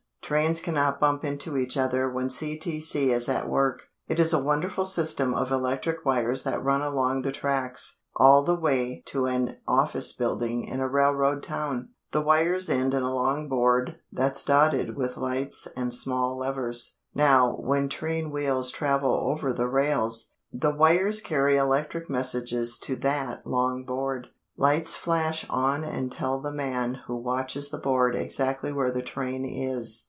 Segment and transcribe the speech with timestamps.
[0.23, 3.87] Trains cannot bump into each other when CTC is at work.
[4.07, 8.57] It is a wonderful system of electric wires that run along the tracks, all the
[8.57, 11.89] way to an office building in a railroad town.
[12.13, 16.95] The wires end in a long board that's dotted with lights and small levers.
[17.13, 23.45] Now when train wheels travel over the rails, the wires carry electric messages to that
[23.45, 24.29] long board.
[24.55, 29.43] Lights flash on and tell the man who watches the board exactly where the train
[29.43, 29.99] is.